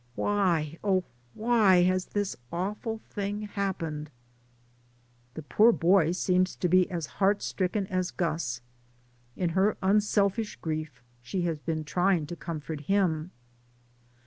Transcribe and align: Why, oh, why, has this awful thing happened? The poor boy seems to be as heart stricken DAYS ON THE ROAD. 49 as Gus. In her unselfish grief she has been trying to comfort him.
Why, 0.15 0.79
oh, 0.83 1.03
why, 1.35 1.83
has 1.83 2.07
this 2.07 2.35
awful 2.51 3.01
thing 3.11 3.43
happened? 3.43 4.09
The 5.35 5.43
poor 5.43 5.71
boy 5.71 6.13
seems 6.13 6.55
to 6.55 6.67
be 6.67 6.89
as 6.89 7.05
heart 7.21 7.43
stricken 7.43 7.83
DAYS 7.83 7.91
ON 7.91 7.91
THE 7.91 7.95
ROAD. 7.95 7.99
49 7.99 7.99
as 8.35 8.41
Gus. 8.41 8.61
In 9.35 9.49
her 9.49 9.77
unselfish 9.83 10.55
grief 10.55 11.03
she 11.21 11.43
has 11.43 11.59
been 11.59 11.83
trying 11.83 12.25
to 12.25 12.35
comfort 12.35 12.79
him. 12.81 13.29